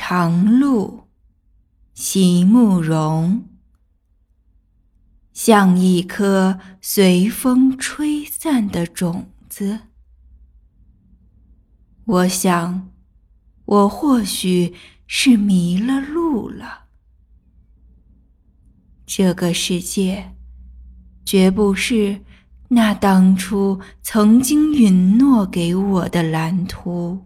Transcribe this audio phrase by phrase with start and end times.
[0.00, 1.08] 长路，
[1.92, 3.48] 席慕容。
[5.32, 9.80] 像一颗随风吹散的种子，
[12.04, 12.92] 我想，
[13.64, 14.72] 我或许
[15.08, 16.84] 是迷了路了。
[19.04, 20.32] 这个世界，
[21.24, 22.24] 绝不是
[22.68, 27.24] 那当初曾经允诺给我的蓝图。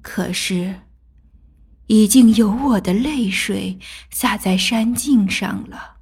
[0.00, 0.82] 可是，
[1.86, 3.78] 已经有我的泪水
[4.10, 5.96] 洒在山径上了。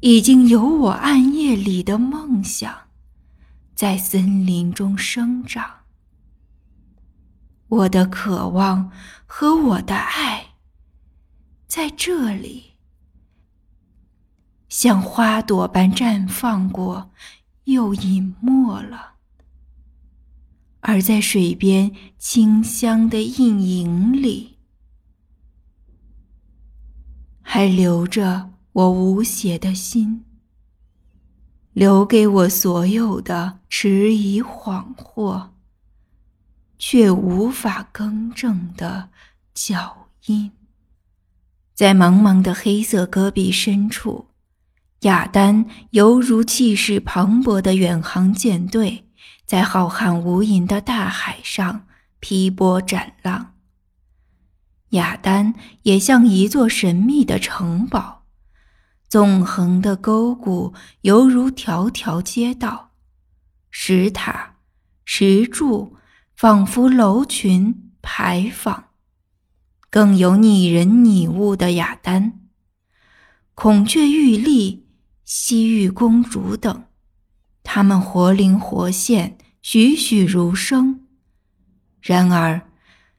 [0.00, 2.88] 已经有我暗夜里的梦想，
[3.74, 5.84] 在森林中生长。
[7.68, 8.92] 我的渴望
[9.24, 10.54] 和我的爱，
[11.66, 12.74] 在这里，
[14.68, 17.10] 像花朵般绽放过，
[17.64, 19.13] 又隐没了。
[20.86, 24.58] 而在水边清香的印影里，
[27.40, 28.50] 还留着。
[28.74, 30.24] 我无邪的心，
[31.72, 35.50] 留给我所有的迟疑恍惚，
[36.76, 39.10] 却无法更正的
[39.54, 40.50] 脚印。
[41.72, 44.26] 在茫茫的黑色戈壁深处，
[45.02, 49.04] 雅丹犹如气势磅礴的远航舰队，
[49.46, 51.86] 在浩瀚无垠的大海上
[52.20, 53.54] 劈波斩浪。
[54.90, 58.24] 雅丹也像一座神秘的城堡。
[59.08, 62.90] 纵横的沟谷犹如条条街道，
[63.70, 64.56] 石塔、
[65.04, 65.96] 石柱
[66.34, 68.86] 仿佛楼群牌坊，
[69.88, 72.40] 更有拟人拟物的雅丹、
[73.54, 74.88] 孔雀玉立、
[75.24, 76.84] 西域公主等，
[77.74, 81.08] 他们活灵活现，栩栩如生。
[82.00, 82.68] 然而，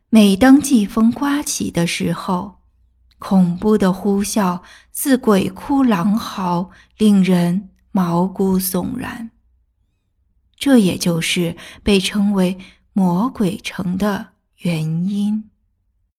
[0.08, 2.61] 每当季风刮起的时候，
[3.20, 4.61] 恐怖的呼啸
[4.94, 9.30] 似鬼哭狼嚎，令人毛骨悚然。
[10.55, 12.58] 这也就是被称为
[12.93, 14.27] “魔鬼城”的
[14.60, 15.49] 原因。